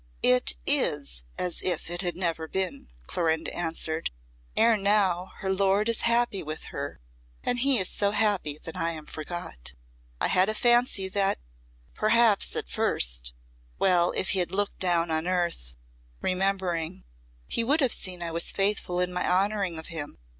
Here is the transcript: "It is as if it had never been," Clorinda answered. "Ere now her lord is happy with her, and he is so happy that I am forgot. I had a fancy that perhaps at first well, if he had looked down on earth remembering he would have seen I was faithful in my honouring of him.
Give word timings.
"It 0.23 0.55
is 0.65 1.21
as 1.37 1.61
if 1.61 1.87
it 1.91 2.01
had 2.01 2.15
never 2.15 2.47
been," 2.47 2.89
Clorinda 3.05 3.53
answered. 3.55 4.09
"Ere 4.57 4.75
now 4.75 5.33
her 5.41 5.53
lord 5.53 5.87
is 5.87 6.01
happy 6.01 6.41
with 6.41 6.63
her, 6.73 6.99
and 7.43 7.59
he 7.59 7.77
is 7.77 7.87
so 7.87 8.09
happy 8.09 8.57
that 8.63 8.75
I 8.75 8.93
am 8.93 9.05
forgot. 9.05 9.73
I 10.19 10.25
had 10.27 10.49
a 10.49 10.55
fancy 10.55 11.07
that 11.09 11.37
perhaps 11.93 12.55
at 12.55 12.67
first 12.67 13.35
well, 13.77 14.09
if 14.17 14.29
he 14.31 14.39
had 14.39 14.49
looked 14.51 14.79
down 14.79 15.11
on 15.11 15.27
earth 15.27 15.75
remembering 16.19 17.03
he 17.45 17.63
would 17.63 17.81
have 17.81 17.93
seen 17.93 18.23
I 18.23 18.31
was 18.31 18.51
faithful 18.51 18.99
in 18.99 19.13
my 19.13 19.29
honouring 19.29 19.77
of 19.77 19.89
him. 19.89 20.17